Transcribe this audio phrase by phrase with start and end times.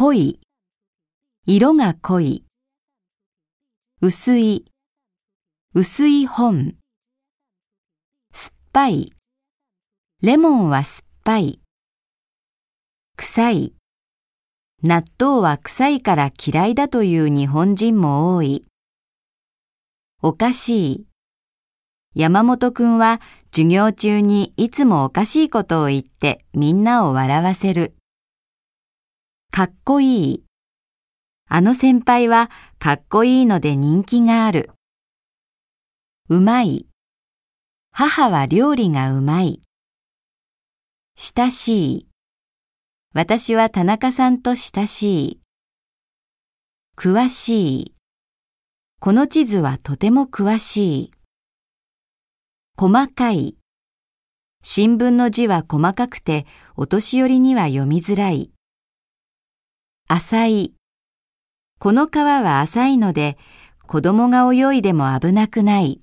[0.00, 0.38] 濃い、
[1.44, 2.44] 色が濃い。
[4.00, 4.66] 薄い、
[5.74, 6.76] 薄い本。
[8.32, 9.12] 酸っぱい、
[10.22, 11.60] レモンは酸っぱい。
[13.16, 13.74] 臭い、
[14.84, 18.66] 納豆は臭いから嫌いだという日本人も多い。
[20.22, 21.06] おかしい。
[22.14, 23.20] 山本くんは
[23.50, 27.97] 授業中にいつもおかしいことを言ってみんなを笑わせる。
[29.58, 30.44] かっこいい。
[31.48, 34.70] あの先輩はかっこいいので人気がある。
[36.28, 36.86] うまい。
[37.90, 39.60] 母は料理がうまい。
[41.16, 42.08] 親しい。
[43.14, 45.40] 私は田中さんと親しい。
[46.96, 47.94] 詳しい。
[49.00, 51.10] この地図はとても詳しい。
[52.76, 53.56] 細かい。
[54.62, 56.46] 新聞の字は細かくて
[56.76, 58.52] お年寄りには読みづらい。
[60.10, 60.74] 浅い。
[61.78, 63.36] この川は浅いので
[63.86, 66.00] 子供が泳いでも危なくない。